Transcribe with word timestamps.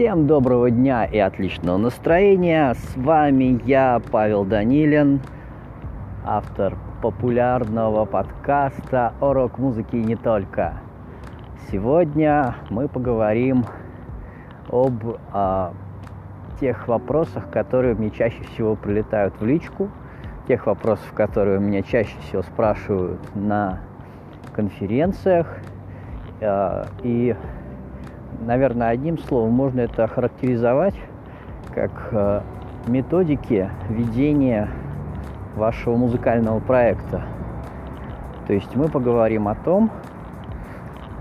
Всем 0.00 0.26
доброго 0.26 0.70
дня 0.70 1.04
и 1.04 1.18
отличного 1.18 1.76
настроения. 1.76 2.72
С 2.72 2.96
вами 2.96 3.60
я, 3.66 4.00
Павел 4.10 4.46
Данилин, 4.46 5.20
автор 6.24 6.78
популярного 7.02 8.06
подкаста 8.06 9.12
о 9.20 9.34
рок-музыке 9.34 9.98
и 9.98 10.02
не 10.02 10.16
только. 10.16 10.80
Сегодня 11.70 12.54
мы 12.70 12.88
поговорим 12.88 13.66
об 14.70 15.18
а, 15.34 15.74
тех 16.60 16.88
вопросах, 16.88 17.50
которые 17.50 17.94
мне 17.94 18.08
чаще 18.08 18.42
всего 18.44 18.76
прилетают 18.76 19.38
в 19.38 19.44
личку, 19.44 19.90
тех 20.48 20.64
вопросов, 20.64 21.12
которые 21.12 21.60
меня 21.60 21.82
чаще 21.82 22.18
всего 22.20 22.40
спрашивают 22.40 23.20
на 23.34 23.80
конференциях. 24.54 25.58
А, 26.40 26.86
и 27.02 27.36
наверное, 28.40 28.88
одним 28.88 29.18
словом 29.18 29.52
можно 29.52 29.80
это 29.80 30.04
охарактеризовать 30.04 30.94
как 31.74 31.90
э, 32.10 32.40
методики 32.86 33.70
ведения 33.88 34.68
вашего 35.54 35.96
музыкального 35.96 36.58
проекта. 36.60 37.22
То 38.46 38.54
есть 38.54 38.74
мы 38.74 38.88
поговорим 38.88 39.48
о 39.48 39.54
том, 39.54 39.90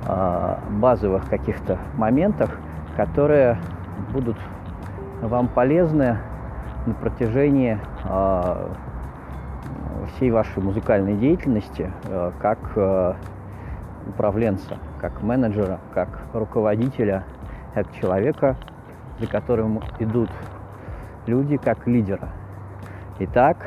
э, 0.07 0.55
базовых 0.71 1.27
каких-то 1.29 1.77
моментах, 1.95 2.57
которые 2.95 3.59
будут 4.11 4.37
вам 5.21 5.47
полезны 5.49 6.17
на 6.85 6.93
протяжении 6.93 7.77
э, 8.05 8.67
всей 10.15 10.31
вашей 10.31 10.63
музыкальной 10.63 11.15
деятельности, 11.15 11.91
как 12.41 12.57
управленца, 14.09 14.77
как 14.99 15.21
менеджера, 15.21 15.79
как 15.93 16.09
руководителя, 16.33 17.23
как 17.73 17.91
человека, 17.93 18.57
за 19.19 19.27
которым 19.27 19.81
идут 19.99 20.29
люди, 21.25 21.57
как 21.57 21.87
лидера. 21.87 22.29
Итак, 23.19 23.65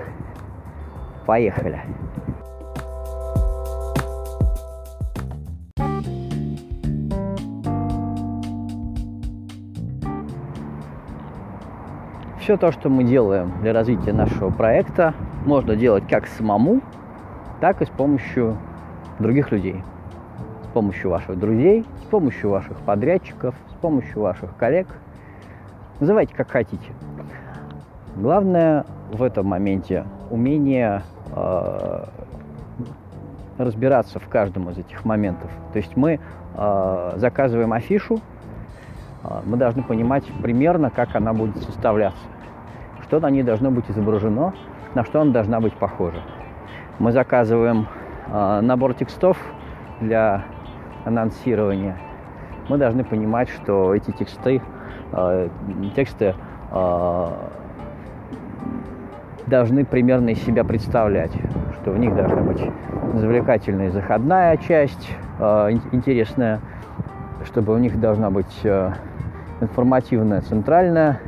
поехали. 1.26 1.80
Все 12.40 12.56
то, 12.56 12.72
что 12.72 12.88
мы 12.88 13.04
делаем 13.04 13.52
для 13.60 13.72
развития 13.72 14.12
нашего 14.12 14.50
проекта, 14.50 15.14
можно 15.46 15.76
делать 15.76 16.08
как 16.08 16.26
самому, 16.26 16.80
так 17.60 17.80
и 17.82 17.84
с 17.84 17.88
помощью 17.88 18.56
других 19.20 19.52
людей 19.52 19.84
с 20.72 20.74
помощью 20.74 21.10
ваших 21.10 21.38
друзей, 21.38 21.84
с 22.00 22.06
помощью 22.06 22.48
ваших 22.48 22.78
подрядчиков, 22.78 23.54
с 23.68 23.74
помощью 23.82 24.22
ваших 24.22 24.56
коллег. 24.56 24.86
Называйте 26.00 26.34
как 26.34 26.50
хотите. 26.50 26.92
Главное 28.16 28.86
в 29.10 29.22
этом 29.22 29.48
моменте 29.48 30.06
умение 30.30 31.02
э, 31.36 32.04
разбираться 33.58 34.18
в 34.18 34.26
каждом 34.28 34.70
из 34.70 34.78
этих 34.78 35.04
моментов. 35.04 35.50
То 35.74 35.78
есть 35.78 35.94
мы 35.94 36.20
э, 36.54 37.12
заказываем 37.16 37.74
афишу, 37.74 38.20
э, 39.24 39.40
мы 39.44 39.58
должны 39.58 39.82
понимать 39.82 40.24
примерно, 40.40 40.88
как 40.88 41.14
она 41.14 41.34
будет 41.34 41.62
составляться, 41.62 42.24
что 43.02 43.20
на 43.20 43.28
ней 43.28 43.42
должно 43.42 43.70
быть 43.70 43.90
изображено, 43.90 44.54
на 44.94 45.04
что 45.04 45.20
она 45.20 45.32
должна 45.32 45.60
быть 45.60 45.74
похожа. 45.74 46.22
Мы 46.98 47.12
заказываем 47.12 47.88
э, 48.28 48.60
набор 48.62 48.94
текстов 48.94 49.36
для 50.00 50.46
анонсирования, 51.04 51.96
мы 52.68 52.78
должны 52.78 53.04
понимать, 53.04 53.48
что 53.48 53.94
эти 53.94 54.10
тексты, 54.12 54.62
э, 55.12 55.48
тексты 55.94 56.34
э, 56.70 57.28
должны 59.46 59.84
примерно 59.84 60.30
из 60.30 60.42
себя 60.44 60.64
представлять, 60.64 61.32
что 61.80 61.90
в 61.90 61.98
них 61.98 62.14
должна 62.14 62.42
быть 62.42 62.62
завлекательная 63.14 63.90
заходная 63.90 64.56
часть, 64.56 65.10
э, 65.38 65.70
интересная, 65.92 66.60
чтобы 67.44 67.74
у 67.74 67.78
них 67.78 67.98
должна 68.00 68.30
быть 68.30 68.60
э, 68.62 68.92
информативная 69.60 70.40
центральная, 70.42 71.20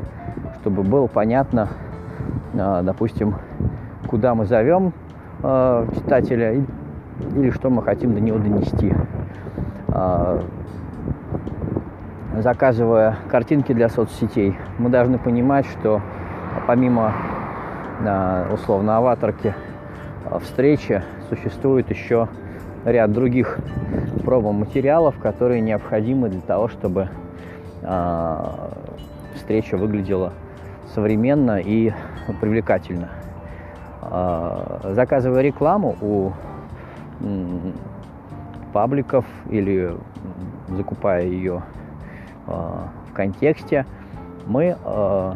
чтобы 0.61 0.83
было 0.83 1.07
понятно, 1.07 1.69
э, 2.53 2.81
допустим, 2.83 3.37
куда 4.07 4.35
мы 4.35 4.47
зовем 4.47 4.93
э, 5.43 5.87
читателя 5.97 6.65
или 7.37 7.51
что 7.51 7.71
мы 7.71 7.83
хотим 7.83 8.15
до 8.15 8.21
него 8.21 8.39
донести. 8.39 8.93
А, 9.95 10.43
заказывая 12.37 13.17
картинки 13.31 13.73
для 13.73 13.89
соцсетей, 13.89 14.57
мы 14.79 14.91
должны 14.91 15.19
понимать, 15.19 15.67
что 15.67 16.03
помимо 16.67 17.13
а, 18.05 18.53
условно 18.53 18.97
аватарки 18.97 19.55
а, 20.25 20.41
встречи 20.41 21.01
существует 21.29 21.91
еще 21.91 22.29
ряд 22.85 23.13
других 23.13 23.61
промо-материалов, 24.25 25.15
которые 25.21 25.61
необходимы 25.61 26.29
для 26.29 26.41
того, 26.41 26.69
чтобы 26.69 27.09
встреча 29.35 29.77
выглядела 29.77 30.33
современно 30.95 31.59
и 31.59 31.93
привлекательно. 32.41 33.11
Заказывая 34.85 35.43
рекламу 35.43 35.97
у 36.01 36.33
пабликов 38.75 39.25
или 39.51 39.97
закупая 40.69 41.23
ее 41.23 41.63
э, 42.49 42.53
в 43.09 43.13
контексте, 43.15 43.87
мы 44.47 44.77
э, 44.77 45.33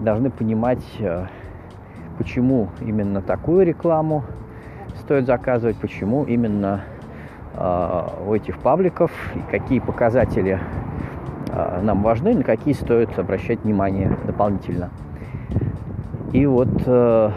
должны 0.00 0.30
понимать, 0.30 0.84
э, 0.98 1.24
почему 2.18 2.68
именно 2.82 3.22
такую 3.22 3.64
рекламу 3.64 4.24
стоит 5.00 5.24
заказывать, 5.24 5.76
почему 5.78 6.24
именно 6.24 6.82
э, 7.54 8.08
у 8.26 8.34
этих 8.34 8.58
пабликов 8.58 9.10
и 9.34 9.50
какие 9.50 9.78
показатели 9.78 10.60
э, 11.48 11.80
нам 11.82 12.02
важны, 12.02 12.34
на 12.34 12.44
какие 12.44 12.74
стоит 12.74 13.18
обращать 13.18 13.64
внимание 13.64 14.18
дополнительно. 14.26 14.90
И 16.34 16.44
вот 16.44 16.82
э, 16.84 17.30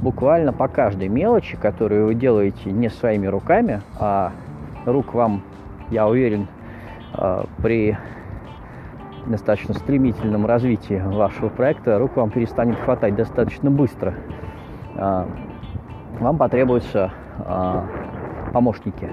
буквально 0.00 0.52
по 0.52 0.68
каждой 0.68 1.08
мелочи, 1.08 1.56
которую 1.56 2.06
вы 2.06 2.14
делаете 2.14 2.70
не 2.70 2.88
своими 2.88 3.26
руками, 3.26 3.82
а 3.98 4.32
рук 4.84 5.14
вам, 5.14 5.42
я 5.90 6.06
уверен, 6.06 6.48
э, 7.14 7.44
при 7.62 7.96
достаточно 9.26 9.74
стремительном 9.74 10.46
развитии 10.46 11.02
вашего 11.04 11.48
проекта, 11.48 11.98
рук 11.98 12.16
вам 12.16 12.30
перестанет 12.30 12.78
хватать 12.78 13.16
достаточно 13.16 13.70
быстро. 13.70 14.14
Э, 14.94 15.26
вам 16.20 16.38
потребуются 16.38 17.12
э, 17.38 17.82
помощники. 18.52 19.10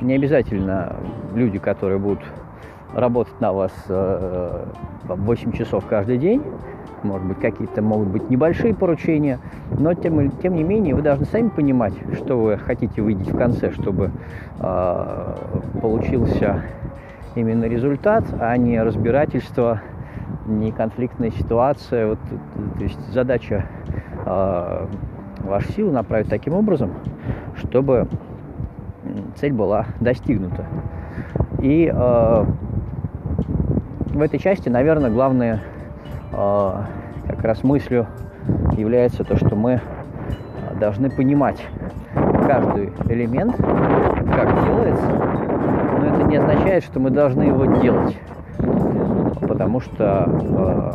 Не 0.00 0.14
обязательно 0.14 0.96
люди, 1.34 1.60
которые 1.60 1.98
будут 1.98 2.24
работать 2.92 3.40
на 3.40 3.52
вас 3.52 3.72
8 3.86 5.52
часов 5.52 5.86
каждый 5.86 6.18
день, 6.18 6.42
может 7.04 7.26
быть, 7.26 7.38
какие-то 7.38 7.82
могут 7.82 8.08
быть 8.08 8.30
небольшие 8.30 8.74
поручения, 8.74 9.38
но 9.78 9.94
тем, 9.94 10.30
тем 10.42 10.54
не 10.54 10.62
менее 10.62 10.94
вы 10.94 11.02
должны 11.02 11.26
сами 11.26 11.48
понимать, 11.48 11.94
что 12.14 12.36
вы 12.40 12.58
хотите 12.58 13.02
увидеть 13.02 13.30
в 13.30 13.36
конце, 13.36 13.70
чтобы 13.70 14.10
э, 14.60 15.34
получился 15.80 16.62
именно 17.34 17.64
результат, 17.64 18.24
а 18.40 18.56
не 18.56 18.82
разбирательство, 18.82 19.82
не 20.46 20.72
конфликтная 20.72 21.30
ситуация. 21.30 22.08
Вот, 22.08 22.18
то 22.78 22.84
есть 22.84 23.00
задача 23.12 23.66
э, 24.24 24.86
вашу 25.40 25.72
силу 25.72 25.92
направить 25.92 26.28
таким 26.28 26.54
образом, 26.54 26.92
чтобы 27.56 28.08
цель 29.36 29.52
была 29.52 29.86
достигнута. 30.00 30.66
И 31.60 31.90
э, 31.92 32.44
в 34.06 34.20
этой 34.20 34.38
части, 34.38 34.68
наверное, 34.68 35.10
главное 35.10 35.54
а, 35.56 35.77
как 36.30 37.42
раз 37.42 37.64
мыслью 37.64 38.06
является 38.76 39.24
то, 39.24 39.36
что 39.36 39.56
мы 39.56 39.80
должны 40.78 41.10
понимать 41.10 41.60
каждый 42.46 42.92
элемент, 43.08 43.56
как 43.56 44.64
делается, 44.64 45.06
но 45.98 46.06
это 46.06 46.22
не 46.24 46.36
означает, 46.36 46.84
что 46.84 47.00
мы 47.00 47.10
должны 47.10 47.42
его 47.42 47.66
делать, 47.66 48.16
потому 49.40 49.80
что 49.80 50.24
э, 50.26 50.92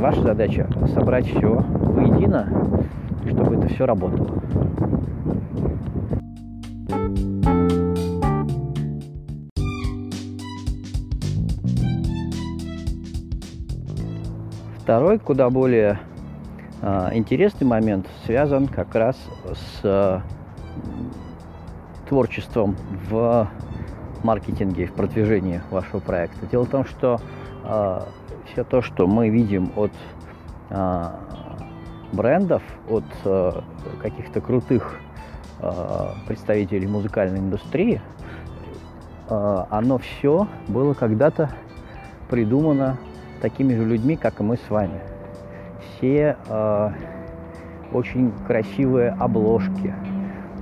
ваша 0.00 0.22
задача 0.22 0.66
собрать 0.94 1.26
все 1.26 1.64
воедино, 1.70 2.48
чтобы 3.30 3.56
это 3.56 3.68
все 3.68 3.86
работало. 3.86 4.30
Второй, 14.82 15.18
куда 15.18 15.50
более 15.50 16.00
э, 16.80 17.10
интересный 17.12 17.66
момент, 17.66 18.06
связан 18.24 18.66
как 18.66 18.94
раз 18.94 19.14
с 19.52 19.80
э, 19.84 20.20
творчеством 22.08 22.76
в 23.10 23.48
маркетинге, 24.24 24.86
в 24.86 24.94
продвижении 24.94 25.60
вашего 25.70 26.00
проекта. 26.00 26.46
Дело 26.46 26.64
в 26.64 26.70
том, 26.70 26.86
что 26.86 27.20
э, 27.62 28.00
все 28.50 28.64
то, 28.64 28.80
что 28.80 29.06
мы 29.06 29.28
видим 29.28 29.70
от 29.76 29.92
брендов, 32.12 32.62
от 32.88 33.04
каких-то 34.00 34.40
крутых 34.40 35.00
представителей 36.28 36.86
музыкальной 36.86 37.40
индустрии, 37.40 38.00
оно 39.28 39.98
все 39.98 40.46
было 40.68 40.94
когда-то 40.94 41.50
придумано 42.28 42.98
такими 43.40 43.74
же 43.74 43.84
людьми, 43.84 44.16
как 44.16 44.40
и 44.40 44.42
мы 44.42 44.56
с 44.56 44.70
вами. 44.70 45.00
Все 45.96 46.36
э, 46.48 46.90
очень 47.92 48.32
красивые 48.46 49.10
обложки, 49.18 49.94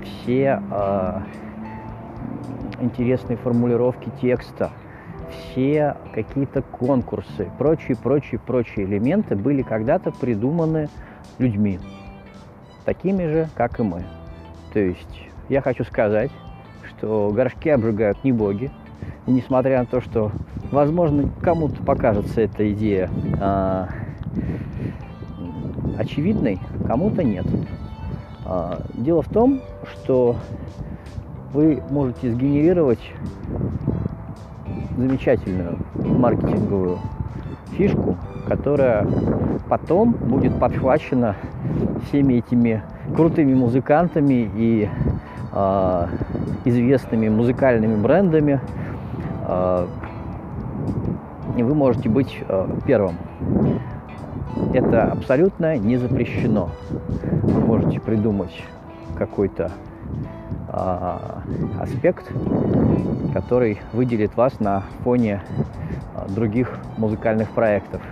все 0.03 0.63
э, 0.71 1.21
интересные 2.81 3.37
формулировки 3.37 4.11
текста, 4.21 4.71
все 5.31 5.97
какие-то 6.15 6.63
конкурсы, 6.63 7.51
прочие, 7.59 7.97
прочие, 7.97 8.41
прочие 8.41 8.87
элементы 8.87 9.37
были 9.37 9.63
когда-то 9.63 10.13
придуманы 10.13 10.89
людьми, 11.39 11.79
такими 12.85 13.27
же, 13.27 13.49
как 13.55 13.81
и 13.81 13.83
мы. 13.83 14.05
То 14.73 14.81
есть 14.81 15.29
я 15.49 15.61
хочу 15.61 15.85
сказать, 15.85 16.31
что 16.89 17.31
горшки 17.31 17.69
обжигают 17.69 18.23
не 18.25 18.33
боги, 18.33 18.71
и 19.27 19.31
несмотря 19.31 19.81
на 19.81 19.87
то, 19.87 20.01
что, 20.01 20.33
возможно, 20.71 21.29
кому-то 21.43 21.83
покажется 21.83 22.43
эта 22.43 22.71
идея 22.73 23.11
а, 23.41 23.89
очевидной, 25.99 26.61
кому-то 26.87 27.23
нет. 27.23 27.47
А, 28.45 28.83
дело 28.95 29.23
в 29.23 29.29
том, 29.29 29.61
что 29.93 30.37
вы 31.53 31.83
можете 31.91 32.33
сгенерировать 32.33 33.01
замечательную 34.97 35.79
маркетинговую 35.97 36.99
фишку, 37.77 38.17
которая 38.47 39.07
потом 39.69 40.13
будет 40.13 40.59
подхвачена 40.59 41.37
всеми 42.07 42.35
этими 42.35 42.83
крутыми 43.15 43.55
музыкантами 43.55 44.51
и 44.57 44.89
э, 45.53 46.07
известными 46.65 47.29
музыкальными 47.29 48.01
брендами. 48.01 48.61
Э, 49.47 49.87
и 51.59 51.63
вы 51.65 51.75
можете 51.75 52.09
быть 52.09 52.39
э, 52.49 52.69
первым. 52.87 53.17
Это 54.73 55.11
абсолютно 55.11 55.77
не 55.77 55.97
запрещено. 55.97 56.71
Вы 57.43 57.61
можете 57.61 58.01
придумать 58.01 58.65
какой-то 59.17 59.73
а, 60.69 61.43
аспект, 61.81 62.33
который 63.33 63.81
выделит 63.93 64.37
вас 64.37 64.61
на 64.61 64.85
фоне 65.03 65.43
а, 66.15 66.29
других 66.29 66.79
музыкальных 66.97 67.51
проектов. 67.51 68.03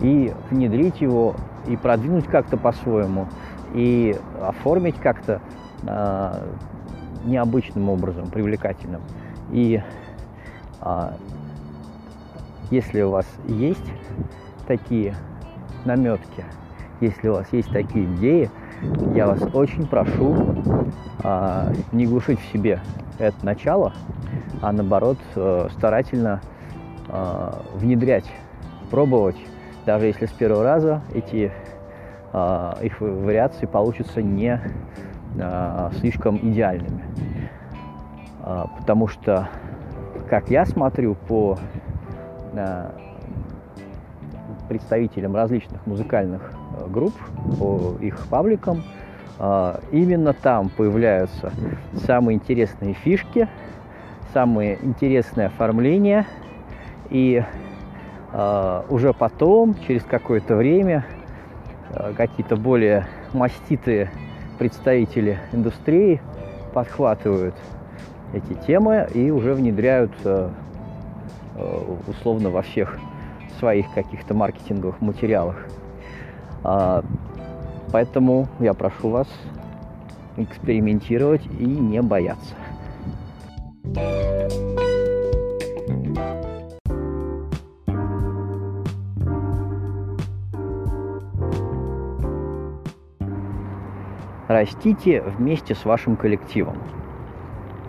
И 0.00 0.32
внедрить 0.50 1.00
его, 1.00 1.36
и 1.68 1.76
продвинуть 1.76 2.26
как-то 2.26 2.56
по-своему, 2.56 3.28
и 3.74 4.16
оформить 4.40 4.96
как-то 4.96 5.40
а, 5.86 6.42
необычным 7.24 7.88
образом, 7.90 8.28
привлекательным. 8.28 9.02
И 9.52 9.80
а, 10.80 11.14
если 12.72 13.02
у 13.02 13.10
вас 13.10 13.26
есть 13.46 13.84
такие 14.66 15.14
наметки, 15.84 16.44
если 17.00 17.28
у 17.28 17.34
вас 17.34 17.46
есть 17.52 17.70
такие 17.70 18.06
идеи, 18.16 18.50
я 19.14 19.26
вас 19.26 19.42
очень 19.52 19.86
прошу 19.86 20.56
а, 21.22 21.70
не 21.92 22.06
глушить 22.06 22.40
в 22.40 22.50
себе 22.50 22.80
это 23.18 23.44
начало, 23.44 23.92
а 24.62 24.72
наоборот 24.72 25.18
а, 25.36 25.68
старательно 25.70 26.40
а, 27.08 27.62
внедрять, 27.74 28.24
пробовать, 28.90 29.36
даже 29.84 30.06
если 30.06 30.24
с 30.24 30.32
первого 30.32 30.64
раза 30.64 31.02
эти 31.12 31.52
а, 32.32 32.78
их 32.80 33.02
вариации 33.02 33.66
получатся 33.66 34.22
не 34.22 34.58
а, 35.38 35.90
слишком 35.98 36.38
идеальными. 36.38 37.04
А, 38.40 38.66
потому 38.78 39.08
что, 39.08 39.50
как 40.30 40.48
я 40.48 40.64
смотрю 40.64 41.16
по 41.16 41.58
представителям 44.68 45.34
различных 45.34 45.86
музыкальных 45.86 46.52
э, 46.76 46.88
групп, 46.88 47.14
по 47.58 47.96
их 48.00 48.26
пабликам. 48.28 48.82
А, 49.38 49.80
именно 49.90 50.32
там 50.32 50.68
появляются 50.68 51.52
самые 52.06 52.36
интересные 52.36 52.94
фишки, 52.94 53.48
самые 54.32 54.78
интересные 54.82 55.48
оформления. 55.48 56.26
И 57.10 57.42
а, 58.32 58.84
уже 58.88 59.12
потом, 59.12 59.74
через 59.86 60.04
какое-то 60.04 60.56
время, 60.56 61.04
а, 61.90 62.12
какие-то 62.14 62.56
более 62.56 63.06
маститые 63.32 64.10
представители 64.58 65.38
индустрии 65.52 66.20
подхватывают 66.72 67.54
эти 68.32 68.54
темы 68.66 69.06
и 69.12 69.30
уже 69.30 69.54
внедряют 69.54 70.12
э, 70.24 70.48
э, 70.48 70.61
условно 72.06 72.50
во 72.50 72.62
всех 72.62 72.98
своих 73.58 73.92
каких-то 73.92 74.34
маркетинговых 74.34 75.00
материалах. 75.00 75.56
А, 76.64 77.04
поэтому 77.92 78.48
я 78.58 78.74
прошу 78.74 79.10
вас 79.10 79.28
экспериментировать 80.36 81.44
и 81.58 81.64
не 81.64 82.00
бояться. 82.02 82.54
Растите 94.48 95.22
вместе 95.22 95.74
с 95.74 95.84
вашим 95.84 96.16
коллективом. 96.16 96.76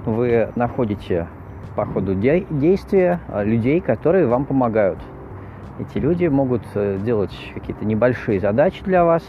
Вы 0.06 0.50
находите 0.56 1.27
по 1.75 1.86
ходу 1.86 2.16
действия 2.16 3.20
людей, 3.44 3.80
которые 3.81 4.28
вам 4.28 4.46
помогают– 4.46 5.00
эти 5.80 5.98
люди 5.98 6.28
могут 6.28 6.62
э, 6.75 7.00
делать 7.04 7.36
какие-то 7.54 7.84
небольшие 7.84 8.40
задачи 8.40 8.84
для 8.84 9.04
вас. 9.04 9.24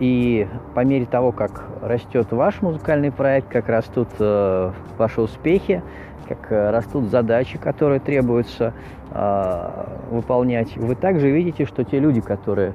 И 0.00 0.48
по 0.74 0.80
мере 0.80 1.06
того, 1.06 1.30
как 1.30 1.64
растет 1.80 2.32
ваш 2.32 2.60
музыкальный 2.62 3.12
проект, 3.12 3.48
как 3.48 3.68
растут 3.68 4.08
э, 4.18 4.72
ваши 4.98 5.20
успехи, 5.20 5.82
как 6.28 6.50
э, 6.50 6.70
растут 6.70 7.10
задачи, 7.10 7.58
которые 7.58 8.00
требуется 8.00 8.74
э, 9.12 9.84
выполнять, 10.10 10.76
вы 10.76 10.96
также 10.96 11.30
видите, 11.30 11.64
что 11.64 11.84
те 11.84 12.00
люди, 12.00 12.20
которые 12.20 12.74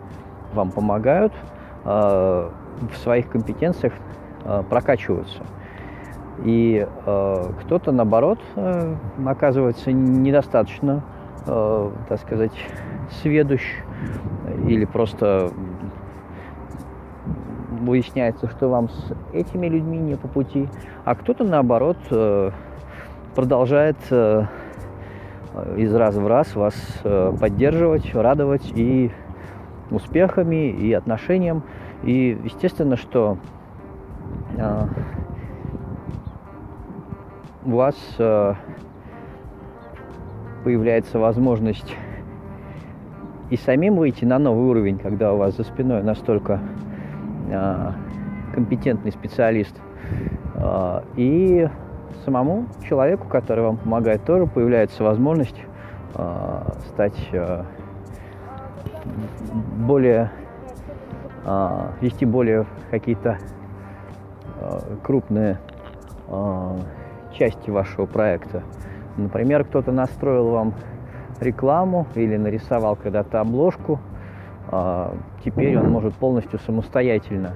вам 0.53 0.71
помогают, 0.71 1.33
э, 1.83 2.49
в 2.93 2.97
своих 2.97 3.27
компетенциях 3.27 3.93
э, 4.45 4.63
прокачиваются. 4.69 5.43
И 6.43 6.87
э, 7.05 7.51
кто-то, 7.61 7.91
наоборот, 7.91 8.39
э, 8.55 8.95
оказывается 9.25 9.91
недостаточно 9.91 11.03
э, 11.47 11.91
так 12.07 12.19
сказать, 12.19 12.51
сведущ 13.21 13.61
или 14.67 14.85
просто 14.85 15.51
выясняется, 17.81 18.47
что 18.49 18.69
вам 18.69 18.89
с 18.89 19.13
этими 19.33 19.67
людьми 19.67 19.97
не 19.97 20.15
по 20.15 20.27
пути, 20.27 20.67
а 21.05 21.15
кто-то 21.15 21.43
наоборот 21.43 21.97
э, 22.11 22.51
продолжает 23.35 23.97
э, 24.09 24.45
из 25.77 25.93
раза 25.93 26.21
в 26.21 26.27
раз 26.27 26.55
вас 26.55 26.75
э, 27.03 27.33
поддерживать, 27.39 28.13
радовать 28.13 28.71
и 28.75 29.11
успехами, 29.89 30.69
и 30.69 30.93
отношением. 30.93 31.63
И 32.03 32.37
естественно, 32.43 32.97
что 32.97 33.37
у 37.67 37.71
вас 37.71 37.95
появляется 40.63 41.19
возможность 41.19 41.95
и 43.49 43.57
самим 43.57 43.97
выйти 43.97 44.25
на 44.25 44.39
новый 44.39 44.65
уровень, 44.69 44.97
когда 44.97 45.33
у 45.33 45.37
вас 45.37 45.55
за 45.55 45.63
спиной 45.63 46.03
настолько 46.03 46.59
э, 47.49 47.91
компетентный 48.53 49.11
специалист, 49.11 49.73
э, 50.55 51.01
и 51.15 51.69
самому 52.25 52.67
человеку, 52.87 53.27
который 53.27 53.63
вам 53.63 53.77
помогает, 53.77 54.23
тоже 54.25 54.47
появляется 54.47 55.03
возможность 55.03 55.61
э, 56.15 56.61
стать 56.89 57.29
э, 57.31 57.63
более 59.77 60.31
э, 61.45 61.91
вести 62.01 62.25
более 62.25 62.65
какие-то 62.91 63.37
э, 64.59 64.79
крупные 65.03 65.59
э, 66.27 66.77
части 67.37 67.69
вашего 67.69 68.05
проекта. 68.05 68.63
Например, 69.17 69.63
кто-то 69.63 69.91
настроил 69.91 70.49
вам 70.49 70.73
рекламу 71.39 72.07
или 72.15 72.37
нарисовал 72.37 72.95
когда-то 72.95 73.41
обложку. 73.41 73.99
А, 74.69 75.15
теперь 75.43 75.77
он 75.77 75.89
может 75.89 76.13
полностью 76.15 76.59
самостоятельно 76.59 77.53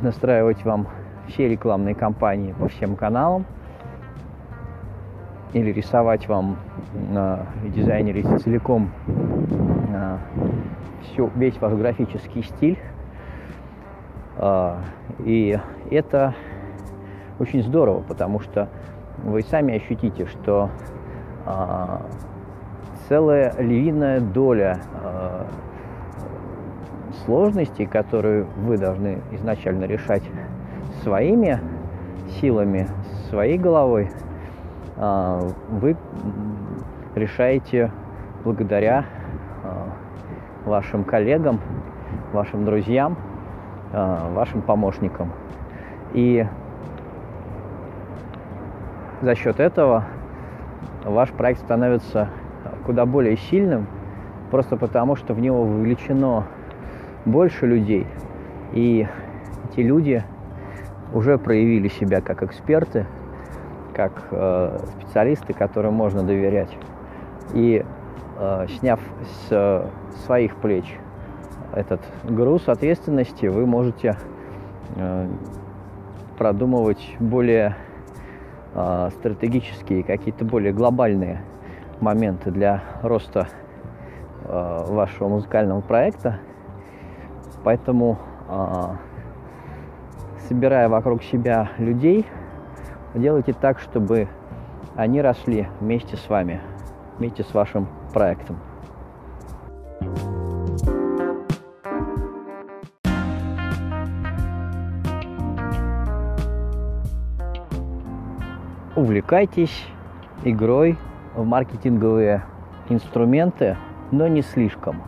настраивать 0.00 0.64
вам 0.64 0.88
все 1.28 1.48
рекламные 1.48 1.94
кампании 1.94 2.52
по 2.52 2.68
всем 2.68 2.96
каналам. 2.96 3.46
или 5.52 5.72
рисовать 5.72 6.28
вам 6.28 6.58
э, 6.92 7.38
дизайнерить 7.74 8.26
целиком 8.42 8.90
э, 9.06 10.18
всю, 11.02 11.30
весь 11.34 11.58
ваш 11.60 11.72
графический 11.72 12.42
стиль. 12.42 12.78
И 15.24 15.58
это 15.90 16.34
очень 17.38 17.62
здорово, 17.62 18.02
потому 18.02 18.40
что 18.40 18.68
вы 19.24 19.42
сами 19.42 19.76
ощутите, 19.76 20.26
что 20.26 20.70
э, 21.46 21.98
целая 23.08 23.54
львиная 23.58 24.20
доля 24.20 24.78
э, 25.02 25.44
сложностей, 27.24 27.86
которые 27.86 28.44
вы 28.44 28.78
должны 28.78 29.20
изначально 29.32 29.84
решать 29.84 30.22
своими 31.02 31.60
силами, 32.40 32.88
своей 33.28 33.58
головой, 33.58 34.10
э, 34.96 35.50
вы 35.70 35.96
решаете 37.14 37.90
благодаря 38.44 39.04
э, 39.64 40.68
вашим 40.68 41.04
коллегам, 41.04 41.60
вашим 42.32 42.64
друзьям, 42.64 43.16
э, 43.92 44.32
вашим 44.32 44.62
помощникам. 44.62 45.32
И 46.12 46.46
за 49.22 49.34
счет 49.34 49.60
этого 49.60 50.04
ваш 51.04 51.30
проект 51.30 51.60
становится 51.60 52.28
куда 52.84 53.06
более 53.06 53.36
сильным, 53.36 53.86
просто 54.50 54.76
потому 54.76 55.16
что 55.16 55.34
в 55.34 55.40
него 55.40 55.64
вовлечено 55.64 56.44
больше 57.24 57.66
людей. 57.66 58.06
И 58.72 59.06
эти 59.70 59.80
люди 59.80 60.22
уже 61.12 61.38
проявили 61.38 61.88
себя 61.88 62.20
как 62.20 62.42
эксперты, 62.42 63.06
как 63.94 64.12
э, 64.30 64.78
специалисты, 64.98 65.52
которым 65.52 65.94
можно 65.94 66.22
доверять. 66.22 66.76
И 67.54 67.84
э, 68.38 68.66
сняв 68.78 69.00
с 69.24 69.48
э, 69.50 69.86
своих 70.24 70.56
плеч 70.56 70.96
этот 71.72 72.00
груз 72.24 72.68
ответственности, 72.68 73.46
вы 73.46 73.66
можете 73.66 74.16
э, 74.96 75.28
продумывать 76.38 77.16
более 77.18 77.76
стратегические, 79.18 80.02
какие-то 80.02 80.44
более 80.44 80.72
глобальные 80.72 81.40
моменты 82.00 82.50
для 82.50 82.82
роста 83.02 83.48
э, 84.44 84.84
вашего 84.88 85.28
музыкального 85.28 85.80
проекта. 85.80 86.40
Поэтому, 87.64 88.18
э, 88.48 88.84
собирая 90.48 90.88
вокруг 90.88 91.22
себя 91.22 91.70
людей, 91.78 92.26
делайте 93.14 93.52
так, 93.52 93.78
чтобы 93.78 94.28
они 94.94 95.20
росли 95.20 95.68
вместе 95.80 96.16
с 96.16 96.28
вами, 96.28 96.60
вместе 97.18 97.44
с 97.44 97.54
вашим 97.54 97.88
проектом. 98.12 98.58
Увлекайтесь 109.06 109.86
игрой 110.42 110.98
в 111.36 111.44
маркетинговые 111.44 112.42
инструменты, 112.88 113.76
но 114.10 114.26
не 114.26 114.42
слишком. 114.42 115.00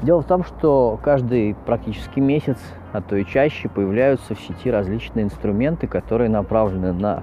Дело 0.00 0.22
в 0.22 0.24
том, 0.24 0.42
что 0.44 0.98
каждый 1.02 1.54
практически 1.66 2.18
месяц, 2.18 2.56
а 2.94 3.02
то 3.02 3.16
и 3.16 3.26
чаще, 3.26 3.68
появляются 3.68 4.34
в 4.34 4.40
сети 4.40 4.70
различные 4.70 5.26
инструменты, 5.26 5.88
которые 5.88 6.30
направлены 6.30 6.94
на 6.94 7.22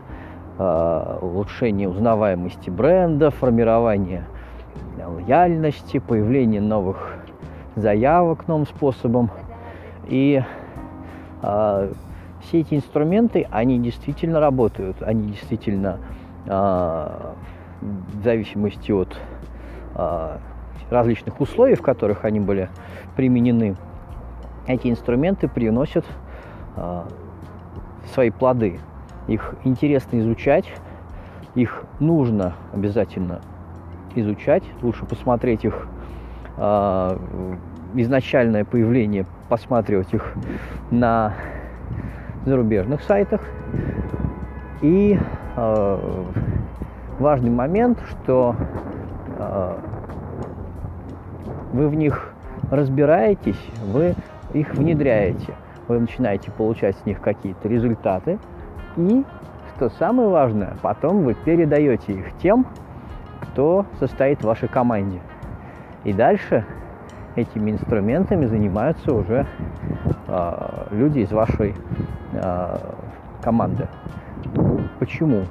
э, 0.59 1.17
улучшение 1.21 1.89
узнаваемости 1.89 2.69
бренда, 2.69 3.31
формирование 3.31 4.25
лояльности, 5.03 5.97
появление 5.97 6.61
новых 6.61 7.15
заявок 7.75 8.47
новым 8.47 8.67
способом. 8.67 9.31
И 10.07 10.39
э, 11.41 11.91
все 12.47 12.61
эти 12.61 12.75
инструменты, 12.75 13.45
они 13.51 13.77
действительно 13.79 14.39
работают, 14.39 15.01
они 15.01 15.31
действительно 15.31 15.99
а, 16.47 17.35
в 17.81 18.23
зависимости 18.23 18.91
от 18.91 19.17
а, 19.93 20.39
различных 20.89 21.41
условий, 21.41 21.75
в 21.75 21.81
которых 21.81 22.23
они 22.23 22.39
были 22.39 22.69
применены, 23.15 23.75
эти 24.65 24.87
инструменты 24.87 25.49
приносят 25.49 26.05
а, 26.75 27.07
свои 28.13 28.29
плоды. 28.29 28.79
Их 29.27 29.55
интересно 29.65 30.19
изучать, 30.19 30.71
их 31.55 31.83
нужно 31.99 32.53
обязательно 32.71 33.41
изучать, 34.15 34.63
лучше 34.81 35.05
посмотреть 35.05 35.65
их 35.65 35.87
изначальное 37.93 38.65
появление, 38.65 39.27
посматривать 39.47 40.11
их 40.11 40.33
на 40.89 41.33
зарубежных 42.47 43.01
сайтах. 43.03 43.41
И 44.81 45.17
Э, 45.57 46.23
важный 47.17 47.49
момент, 47.49 47.97
что 48.11 48.55
э, 49.39 49.75
вы 51.73 51.87
в 51.87 51.95
них 51.95 52.31
разбираетесь, 52.69 53.59
вы 53.87 54.13
их 54.53 54.75
внедряете, 54.75 55.55
вы 55.87 55.99
начинаете 55.99 56.51
получать 56.51 56.95
с 56.95 57.05
них 57.07 57.19
какие-то 57.19 57.67
результаты, 57.67 58.37
и, 58.97 59.25
что 59.75 59.89
самое 59.89 60.29
важное, 60.29 60.75
потом 60.83 61.23
вы 61.23 61.33
передаете 61.33 62.13
их 62.13 62.37
тем, 62.37 62.67
кто 63.41 63.87
состоит 63.99 64.41
в 64.41 64.43
вашей 64.43 64.69
команде. 64.69 65.19
И 66.03 66.13
дальше 66.13 66.65
этими 67.35 67.71
инструментами 67.71 68.45
занимаются 68.45 69.11
уже 69.11 69.47
э, 70.27 70.87
люди 70.91 71.19
из 71.19 71.31
вашей 71.31 71.73
команды. 73.41 73.87
Почему? 74.99 75.45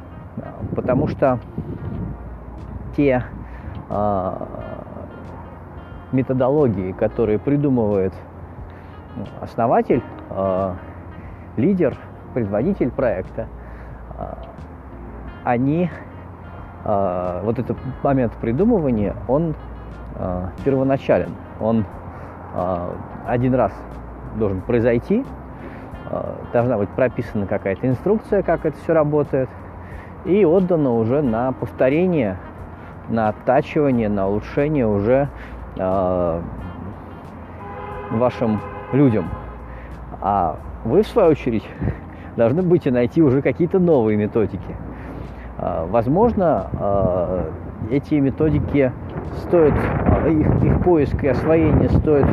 Потому 0.75 1.09
что 1.09 1.39
те 2.97 3.25
э, 3.89 4.33
методологии, 6.13 6.93
которые 6.93 7.39
придумывает 7.39 8.13
ну, 9.17 9.25
основатель, 9.41 10.03
э, 10.31 10.75
лидер, 11.57 11.97
предводитель 12.35 12.91
проекта, 12.91 13.47
э, 14.19 14.35
они, 15.45 15.91
э, 16.85 17.41
вот 17.45 17.59
этот 17.59 17.79
момент 18.03 18.33
придумывания, 18.35 19.15
он 19.29 19.55
э, 20.17 20.49
первоначален, 20.65 21.31
он 21.61 21.85
э, 22.55 22.91
один 23.27 23.55
раз 23.55 23.73
должен 24.37 24.61
произойти, 24.61 25.25
Э, 25.25 25.46
должна 26.53 26.79
быть 26.79 26.89
прописана 26.91 27.47
какая-то 27.47 27.87
инструкция, 27.89 28.43
как 28.43 28.65
это 28.65 28.77
все 28.79 28.93
работает, 28.93 29.49
и 30.25 30.45
отдано 30.45 30.95
уже 30.95 31.23
на 31.23 31.53
повторение, 31.53 32.37
на 33.09 33.29
оттачивание, 33.29 34.09
на 34.09 34.29
улучшение 34.29 34.87
уже 34.87 35.29
э, 35.77 36.41
вашим 38.11 38.61
людям. 38.93 39.29
А 40.21 40.57
вы, 40.85 41.03
в 41.03 41.07
свою 41.07 41.31
очередь, 41.31 41.65
должны 42.37 42.63
будете 42.63 42.91
найти 42.91 43.23
уже 43.23 43.43
какие-то 43.43 43.79
новые 43.79 44.17
методики. 44.17 44.77
Э, 45.59 45.87
возможно, 45.89 46.71
э, 46.73 47.51
эти 47.91 48.15
методики 48.15 48.93
стоит, 49.43 49.75
э, 50.25 50.33
их, 50.33 50.65
их 50.65 50.83
поиск 50.83 51.23
и 51.23 51.29
освоение 51.29 51.89
стоит 51.89 52.27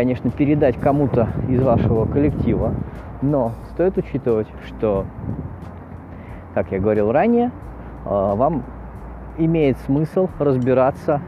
конечно, 0.00 0.30
передать 0.30 0.80
кому-то 0.80 1.28
из 1.46 1.60
вашего 1.60 2.06
коллектива, 2.06 2.72
но 3.20 3.52
стоит 3.72 3.98
учитывать, 3.98 4.46
что, 4.66 5.04
как 6.54 6.72
я 6.72 6.80
говорил 6.80 7.12
ранее, 7.12 7.48
э, 7.48 8.08
вам 8.08 8.62
имеет 9.36 9.76
смысл 9.80 10.30
разбираться 10.38 11.20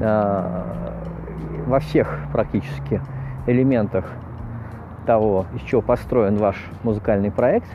э, 0.00 0.62
во 1.66 1.80
всех 1.80 2.18
практически 2.32 3.02
элементах 3.46 4.06
того, 5.04 5.44
из 5.54 5.60
чего 5.60 5.82
построен 5.82 6.36
ваш 6.36 6.56
музыкальный 6.82 7.30
проект. 7.30 7.68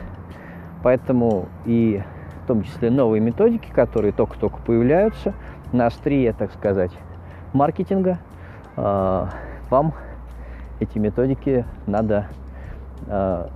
Поэтому 0.82 1.46
и 1.64 2.02
в 2.42 2.48
том 2.48 2.64
числе 2.64 2.90
новые 2.90 3.20
методики, 3.20 3.70
которые 3.70 4.10
только-только 4.10 4.56
появляются 4.62 5.32
на 5.70 5.86
острие, 5.86 6.32
так 6.32 6.50
сказать, 6.54 6.90
маркетинга, 7.52 8.18
э, 8.76 9.26
вам 9.72 9.94
эти 10.80 10.98
методики 10.98 11.64
надо 11.86 12.26
э, 13.06 13.48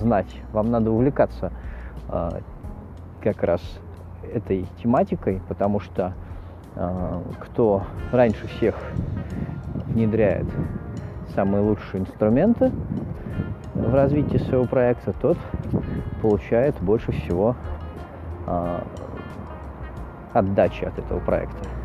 знать, 0.00 0.26
вам 0.52 0.72
надо 0.72 0.90
увлекаться 0.90 1.52
э, 2.08 2.40
как 3.22 3.44
раз 3.44 3.62
этой 4.34 4.66
тематикой, 4.82 5.40
потому 5.48 5.78
что 5.78 6.12
э, 6.74 7.20
кто 7.38 7.84
раньше 8.10 8.48
всех 8.48 8.74
внедряет 9.86 10.46
самые 11.36 11.62
лучшие 11.62 12.00
инструменты 12.00 12.72
в 13.74 13.94
развитии 13.94 14.38
своего 14.38 14.64
проекта, 14.64 15.12
тот 15.12 15.38
получает 16.20 16.74
больше 16.80 17.12
всего 17.12 17.54
э, 18.48 18.80
отдачи 20.32 20.84
от 20.84 20.98
этого 20.98 21.20
проекта. 21.20 21.77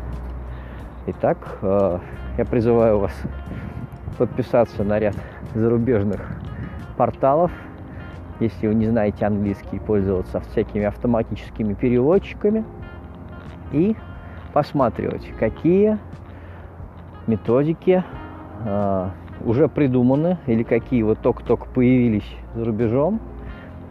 Итак, 1.06 1.58
э, 1.60 1.98
я 2.38 2.44
призываю 2.46 2.98
вас 2.98 3.12
подписаться 4.16 4.84
на 4.84 4.98
ряд 4.98 5.14
зарубежных 5.54 6.22
порталов, 6.96 7.52
если 8.40 8.68
вы 8.68 8.74
не 8.74 8.86
знаете 8.86 9.26
английский, 9.26 9.78
пользоваться 9.80 10.40
всякими 10.40 10.84
автоматическими 10.86 11.74
переводчиками 11.74 12.64
и 13.70 13.94
посматривать, 14.54 15.30
какие 15.38 15.98
методики 17.26 18.02
э, 18.64 19.08
уже 19.44 19.68
придуманы 19.68 20.38
или 20.46 20.62
какие 20.62 21.02
вот 21.02 21.18
только-только 21.18 21.66
появились 21.66 22.34
за 22.54 22.64
рубежом 22.64 23.20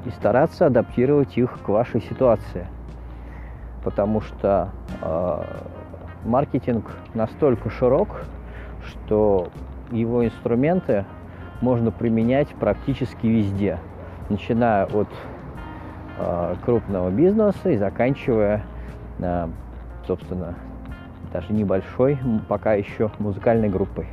и 0.05 0.09
стараться 0.09 0.65
адаптировать 0.65 1.37
их 1.37 1.59
к 1.63 1.69
вашей 1.69 2.01
ситуации. 2.01 2.65
Потому 3.83 4.21
что 4.21 4.71
э, 5.03 5.43
маркетинг 6.25 6.91
настолько 7.13 7.69
широк, 7.69 8.23
что 8.85 9.49
его 9.91 10.25
инструменты 10.25 11.05
можно 11.61 11.91
применять 11.91 12.49
практически 12.49 13.27
везде, 13.27 13.79
начиная 14.29 14.85
от 14.85 15.07
э, 16.17 16.55
крупного 16.65 17.09
бизнеса 17.09 17.69
и 17.69 17.77
заканчивая, 17.77 18.63
э, 19.19 19.47
собственно, 20.05 20.55
даже 21.31 21.53
небольшой, 21.53 22.19
пока 22.47 22.73
еще 22.73 23.11
музыкальной 23.19 23.69
группой. 23.69 24.07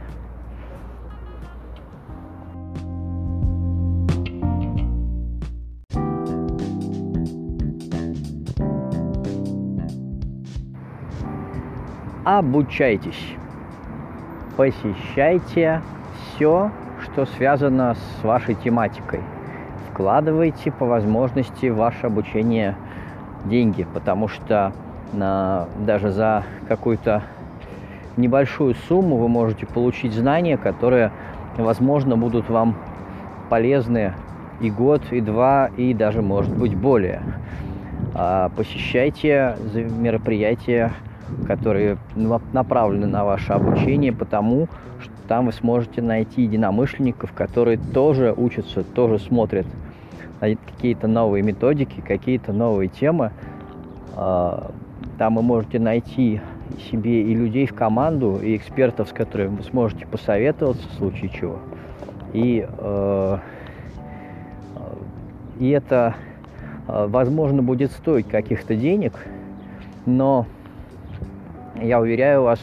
Обучайтесь 12.41 13.37
посещайте 14.61 15.81
все, 16.35 16.71
что 17.03 17.25
связано 17.25 17.95
с 17.95 18.25
вашей 18.25 18.55
тематикой. 18.55 19.21
Вкладывайте 19.91 20.71
по 20.71 20.85
возможности 20.85 21.71
в 21.71 21.77
ваше 21.77 22.09
обучение 22.09 22.77
деньги, 23.47 23.87
потому 23.95 24.29
что 24.29 24.73
на, 25.15 25.67
даже 25.79 26.11
за 26.11 26.45
какую-то 26.69 27.23
небольшую 28.19 28.75
сумму 28.87 29.17
вы 29.17 29.29
можете 29.29 29.65
получить 29.65 30.13
знания, 30.13 30.59
которые, 30.59 31.11
возможно, 31.57 32.19
будут 32.19 32.51
вам 32.51 32.77
полезны 33.49 34.13
и 34.61 34.71
год, 34.71 35.01
и 35.11 35.23
два, 35.23 35.71
и 35.79 35.95
даже, 35.95 36.21
может 36.21 36.55
быть, 36.55 36.77
более. 36.77 37.23
А, 38.15 38.51
посещайте 38.55 39.57
мероприятия 39.75 40.93
которые 41.47 41.99
направлены 42.53 43.07
на 43.07 43.25
ваше 43.25 43.53
обучение, 43.53 44.13
потому 44.13 44.69
что 45.01 45.13
там 45.29 45.47
вы 45.47 45.53
сможете 45.53 46.03
найти 46.03 46.43
единомышленников, 46.43 47.33
которые 47.33 47.79
тоже 47.79 48.35
учатся, 48.37 48.83
тоже 48.83 49.19
смотрят 49.19 49.67
какие-то 50.41 51.07
новые 51.07 51.43
методики, 51.43 52.01
какие-то 52.01 52.53
новые 52.53 52.89
темы. 52.89 53.31
А, 54.17 54.71
там 55.19 55.37
вы 55.37 55.43
можете 55.43 55.79
найти 55.79 56.41
себе 56.91 57.23
и 57.23 57.35
людей 57.35 57.67
в 57.67 57.75
команду, 57.75 58.41
и 58.43 58.57
экспертов, 58.57 59.09
с 59.09 59.13
которыми 59.13 59.57
вы 59.57 59.63
сможете 59.65 60.07
посоветоваться 60.07 60.89
в 60.89 60.93
случае 60.95 61.31
чего. 61.31 61.59
И, 62.33 62.67
э, 62.67 63.39
и 65.59 65.69
это, 65.71 66.15
э, 66.89 67.07
возможно, 67.09 67.63
будет 67.63 67.93
стоить 67.93 68.29
каких-то 68.29 68.77
денег, 68.77 69.13
но 70.07 70.47
я 71.81 72.01
уверяю 72.01 72.43
вас, 72.43 72.61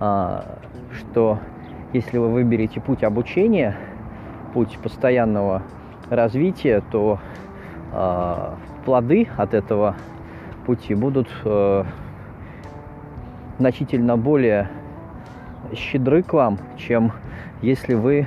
а, 0.00 0.58
что 0.92 1.38
если 1.92 2.18
вы 2.18 2.28
выберете 2.28 2.80
путь 2.80 3.02
обучения, 3.02 3.76
путь 4.52 4.78
постоянного 4.82 5.62
развития, 6.10 6.82
то 6.90 7.18
а, 7.92 8.56
плоды 8.84 9.28
от 9.36 9.54
этого 9.54 9.96
пути 10.66 10.94
будут 10.94 11.28
э, 11.44 11.84
значительно 13.58 14.18
более 14.18 14.68
щедры 15.74 16.22
к 16.22 16.34
вам, 16.34 16.58
чем 16.76 17.12
если 17.62 17.94
вы 17.94 18.26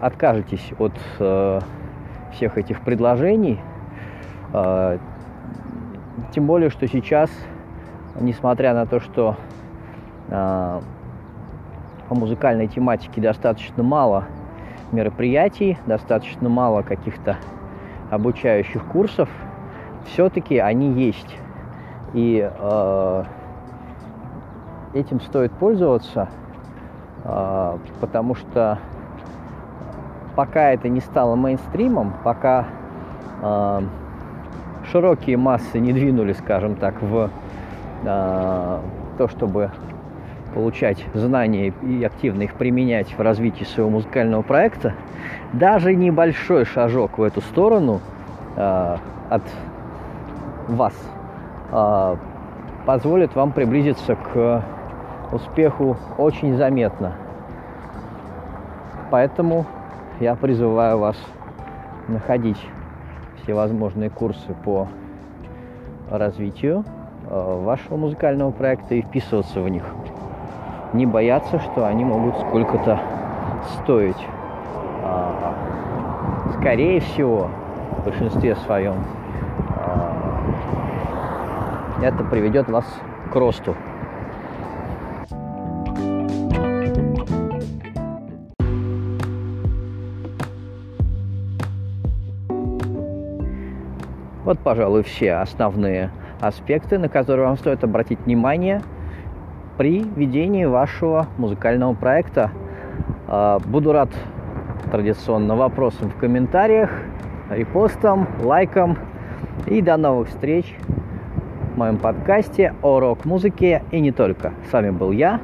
откажетесь 0.00 0.72
от 0.78 0.92
всех 2.32 2.56
этих 2.56 2.80
предложений, 2.82 3.58
тем 6.32 6.46
более, 6.46 6.70
что 6.70 6.86
сейчас, 6.86 7.30
несмотря 8.18 8.74
на 8.74 8.86
то, 8.86 9.00
что 9.00 9.36
э, 10.28 10.80
по 12.08 12.14
музыкальной 12.14 12.66
тематике 12.66 13.20
достаточно 13.20 13.82
мало 13.82 14.24
мероприятий, 14.92 15.78
достаточно 15.86 16.48
мало 16.48 16.82
каких-то 16.82 17.36
обучающих 18.10 18.84
курсов, 18.86 19.28
все-таки 20.06 20.58
они 20.58 20.92
есть. 20.92 21.36
И 22.12 22.50
э, 22.52 23.24
этим 24.94 25.20
стоит 25.20 25.52
пользоваться, 25.52 26.28
э, 27.22 27.78
потому 28.00 28.34
что 28.34 28.78
пока 30.34 30.70
это 30.70 30.88
не 30.88 31.00
стало 31.00 31.36
мейнстримом, 31.36 32.14
пока 32.24 32.66
э, 33.42 33.82
широкие 34.90 35.36
массы 35.36 35.78
не 35.78 35.92
двинули, 35.92 36.32
скажем 36.32 36.74
так, 36.76 37.00
в 37.02 37.30
э, 38.04 38.78
то, 39.18 39.28
чтобы 39.28 39.70
получать 40.54 41.04
знания 41.14 41.72
и 41.82 42.04
активно 42.04 42.42
их 42.42 42.54
применять 42.54 43.16
в 43.16 43.20
развитии 43.20 43.64
своего 43.64 43.90
музыкального 43.90 44.42
проекта, 44.42 44.94
даже 45.52 45.94
небольшой 45.94 46.64
шажок 46.64 47.18
в 47.18 47.22
эту 47.22 47.40
сторону 47.40 48.00
э, 48.56 48.96
от 49.30 49.42
вас 50.68 50.94
э, 51.72 52.16
позволит 52.84 53.34
вам 53.34 53.52
приблизиться 53.52 54.16
к 54.16 54.64
успеху 55.32 55.96
очень 56.18 56.56
заметно. 56.56 57.14
Поэтому 59.10 59.66
я 60.18 60.34
призываю 60.34 60.98
вас 60.98 61.16
находить 62.08 62.60
всевозможные 63.42 64.10
курсы 64.10 64.54
по 64.64 64.88
развитию 66.10 66.84
э, 67.28 67.62
вашего 67.64 67.96
музыкального 67.96 68.50
проекта 68.50 68.94
и 68.94 69.02
вписываться 69.02 69.60
в 69.60 69.68
них. 69.68 69.84
Не 70.92 71.06
бояться, 71.06 71.60
что 71.60 71.86
они 71.86 72.04
могут 72.04 72.36
сколько-то 72.38 73.00
стоить. 73.82 74.16
А, 75.02 75.54
скорее 76.58 77.00
всего, 77.00 77.48
в 77.98 78.04
большинстве 78.04 78.56
своем, 78.56 79.04
а, 79.76 80.40
это 82.02 82.24
приведет 82.24 82.68
вас 82.68 82.84
к 83.32 83.36
росту. 83.36 83.76
Вот, 94.50 94.58
пожалуй, 94.58 95.04
все 95.04 95.34
основные 95.34 96.10
аспекты, 96.40 96.98
на 96.98 97.08
которые 97.08 97.46
вам 97.46 97.56
стоит 97.56 97.84
обратить 97.84 98.18
внимание 98.26 98.82
при 99.78 100.00
ведении 100.02 100.64
вашего 100.64 101.28
музыкального 101.38 101.94
проекта. 101.94 102.50
А, 103.28 103.60
буду 103.60 103.92
рад 103.92 104.08
традиционно 104.90 105.54
вопросам 105.54 106.10
в 106.10 106.16
комментариях, 106.16 106.90
репостам, 107.48 108.26
лайкам. 108.42 108.98
И 109.66 109.80
до 109.82 109.96
новых 109.96 110.30
встреч 110.30 110.74
в 111.72 111.78
моем 111.78 111.98
подкасте 111.98 112.74
о 112.82 112.98
рок-музыке 112.98 113.84
и 113.92 114.00
не 114.00 114.10
только. 114.10 114.52
С 114.68 114.72
вами 114.72 114.90
был 114.90 115.12
я, 115.12 115.38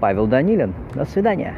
Павел 0.00 0.26
Данилин. 0.26 0.74
До 0.92 1.06
свидания. 1.06 1.54